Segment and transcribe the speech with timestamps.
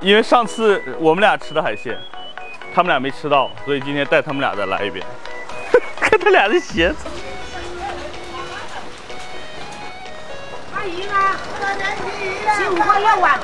[0.00, 1.98] 因为上次我们俩吃的海鲜，
[2.74, 5.04] 他们俩没吃到，所以今天带他们俩再来一遍。
[6.00, 7.06] 看他俩的鞋子。
[10.74, 11.14] 阿姨呢？
[12.56, 13.38] 十五块要碗，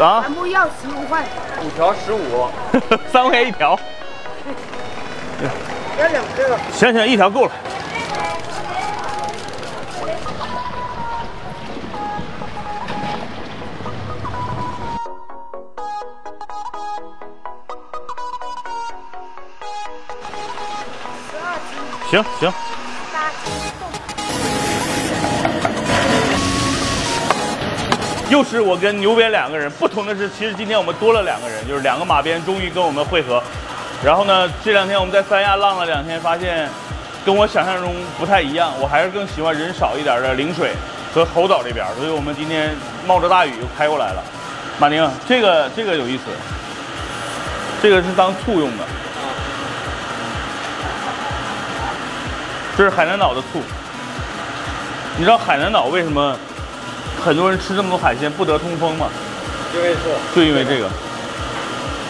[0.00, 1.24] 啊全，部要十五块。
[1.64, 2.48] 五条十五，
[3.12, 3.78] 三块钱一条。
[5.98, 6.58] 要两个。
[6.72, 7.52] 行行，一条够了。
[22.12, 22.52] 行行，
[28.28, 33.42] 又是我跟牛鞭两个人，不同的是，其实今天我们多了两个人，就是两个马鞭终于跟我们会合。
[34.04, 36.68] 然后呢，这两天我们在三亚浪了两天，发现
[37.24, 40.72] 跟我想象中不太一样，我还是更喜欢人少一点的陵水
[41.14, 42.74] 和猴岛这边，所以我们今天
[43.06, 44.22] 冒着大雨又开过来了。
[44.78, 46.24] 马宁，这个这个有意思，
[47.82, 48.84] 这个是当醋用的，
[52.76, 53.60] 这是海南岛的醋。
[55.16, 56.36] 你知道海南岛为什么
[57.22, 59.08] 很多人吃这么多海鲜不得通风吗？
[59.74, 60.00] 因为醋
[60.34, 60.88] 就因为这个，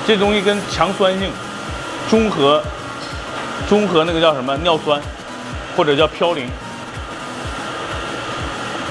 [0.06, 1.30] 这东西跟强酸性
[2.10, 2.62] 中和
[3.68, 5.00] 中和那个叫什么尿酸，
[5.76, 6.48] 或者叫嘌呤，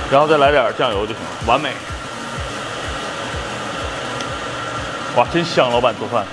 [0.10, 1.72] 然后再来点酱油就行了，完美。
[5.18, 5.70] 哇，真香！
[5.70, 6.26] 老板做饭。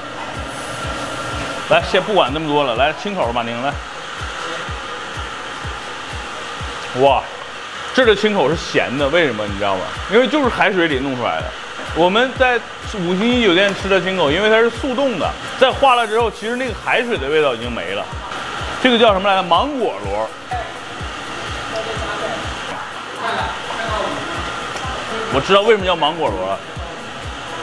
[1.71, 3.73] 来，先不管那么多了，来清口，马宁来。
[6.97, 7.23] 哇，
[7.95, 9.83] 这个清口是咸的，为什么你知道吗？
[10.13, 11.45] 因为就是海水里弄出来的。
[11.95, 12.57] 我们在
[12.95, 18.05] 五星级酒店吃的清口，因为它是速冻的，在化了之后，其实那个海水的味道已经没了。
[18.83, 19.43] 这个叫什么来着？
[19.43, 20.29] 芒果螺。
[25.35, 26.59] 我知道为什么叫芒果螺，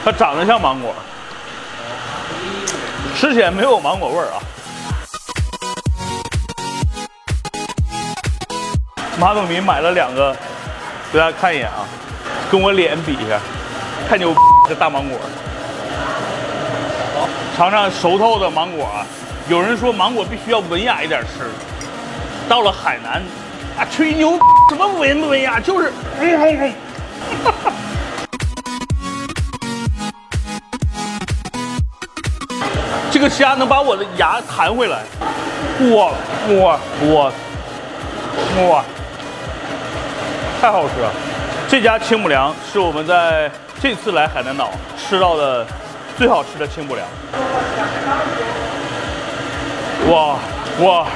[0.04, 0.94] 它长得像芒果，
[3.16, 4.38] 吃起来没有芒果味儿啊。
[9.18, 10.36] 马总民买了两个，
[11.10, 11.86] 给大家看一眼啊，
[12.50, 13.40] 跟我脸比一下，
[14.08, 14.38] 太牛逼！
[14.68, 15.18] 这大芒果，
[17.56, 19.06] 尝尝熟透的芒果啊。
[19.48, 21.50] 有人说芒果必须要文雅一点吃，
[22.46, 23.22] 到了海南
[23.78, 24.38] 啊，吹牛
[24.68, 25.90] 什么文不文雅，就是。
[33.10, 35.04] 这个虾能把我的牙弹回来，
[35.94, 36.12] 哇
[36.50, 36.78] 哇
[37.14, 37.32] 哇
[38.68, 38.84] 哇！
[40.60, 41.12] 太好吃了！
[41.68, 43.50] 这家清补凉是我们在
[43.80, 45.66] 这次来海南岛吃到的
[46.16, 47.06] 最好吃的清补凉。
[50.10, 50.38] 哇
[50.80, 51.06] 哇，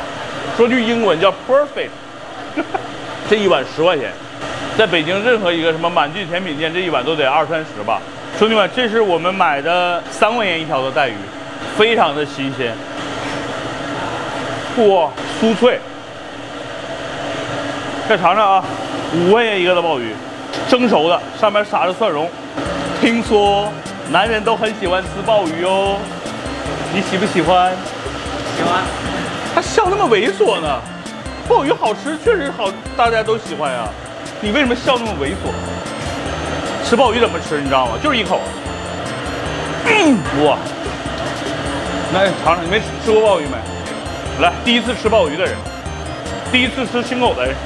[0.57, 1.91] 说句英文叫 perfect，
[3.31, 4.13] 这一碗十块钱，
[4.77, 8.01] 在北京任何一个什么满记甜品店，这一碗都得二三十吧。
[8.39, 11.15] 兄弟们，这是我们买的三块钱一条的带鱼，
[11.77, 12.75] 非常的新鲜，
[14.89, 15.79] 哇，酥脆。
[18.09, 18.65] 再尝尝啊，
[19.13, 20.15] 五块钱一个的鲍鱼，
[20.69, 22.29] 蒸熟的，上面撒着蒜蓉。
[23.01, 23.69] 听说
[24.11, 25.97] 男人都很喜欢吃鲍鱼哦，
[26.95, 27.73] 你喜不喜欢？
[28.57, 28.85] 喜欢。
[29.53, 30.81] 他笑那么猥琐呢？
[31.49, 33.89] 鲍鱼好吃，确实好，大家都喜欢呀。
[34.41, 35.51] 你为什么笑那么猥琐？
[36.89, 37.59] 吃鲍鱼怎么吃？
[37.59, 37.95] 你知道吗？
[38.01, 38.41] 就是一口。
[39.87, 40.57] 嗯，哇！
[42.15, 43.57] 来尝尝，你没吃过鲍鱼没？
[44.41, 45.57] 来，第一次吃鲍鱼的人，
[46.53, 47.57] 第一次吃青口的人，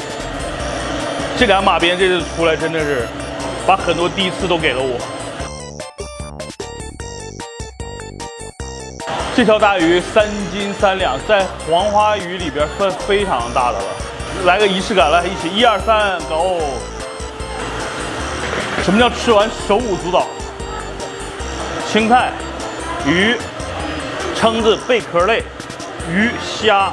[1.37, 3.09] 这俩马鞭这次出来真的是
[3.67, 4.97] 把很多第一次都给了我。
[9.35, 13.85] 这条大鱼三斤三两，在黄花鱼里边算非常大的了。
[14.45, 16.61] 来个仪式感，来一起，一二三，Go！
[18.85, 20.27] 什么叫吃完手舞足蹈？
[21.91, 22.31] 青菜、
[23.07, 23.35] 鱼、
[24.41, 25.43] 蛏子、贝壳类、
[26.09, 26.93] 鱼、虾、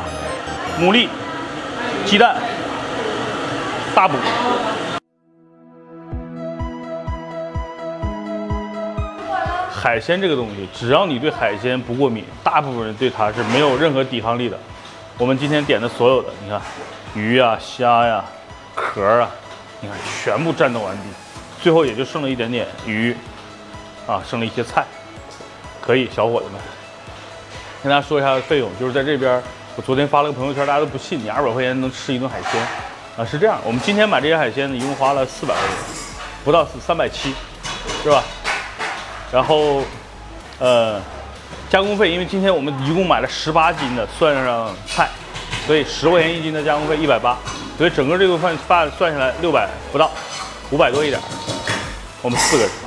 [0.80, 1.08] 牡蛎、
[2.06, 2.36] 鸡蛋、
[3.94, 4.16] 大补。
[9.72, 14.58] 海鲜这个东西，只要你对海鲜不过敏，大部分人对它是没有任何抵抗力的。
[15.18, 16.62] 我们今天点的所有的，你看，
[17.16, 18.24] 鱼呀、虾呀、
[18.76, 19.30] 壳啊，
[19.80, 21.04] 你看全部战斗完毕，
[21.62, 23.16] 最后也就剩了一点点鱼，
[24.08, 24.86] 啊，剩了一些菜，
[25.82, 26.62] 可以，小伙子们，
[27.84, 29.42] 跟大家说一下费用，就是在这边，
[29.76, 32.68] 我昨天发了个朋友圈，大家都不信，你二百块钱能吃一顿海鲜，
[33.18, 35.76] 啊，是这样，我们今天买这些海鲜呢，一共花了四百块钱，
[36.46, 37.36] 不到四三百七，
[38.02, 38.24] 是吧？
[39.34, 39.84] 然后，
[40.60, 41.00] 呃，
[41.70, 45.10] 加工费，因为今天我们一共买了十八斤的，算上菜，
[45.68, 47.38] 所以十块钱一斤的加工费一百八，
[47.78, 50.10] 所以整个这顿饭饭算下来六百不到，
[50.70, 51.20] 五百多一点。
[52.22, 52.81] 我们四个人。